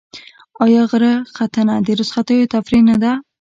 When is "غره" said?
0.91-1.13